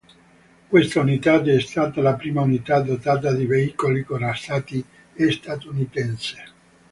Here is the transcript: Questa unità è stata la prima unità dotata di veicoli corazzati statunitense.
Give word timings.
Questa 0.67 0.99
unità 1.01 1.43
è 1.43 1.59
stata 1.59 2.01
la 2.01 2.15
prima 2.15 2.41
unità 2.41 2.79
dotata 2.81 3.33
di 3.35 3.45
veicoli 3.45 4.03
corazzati 4.03 4.83
statunitense. 5.29 6.43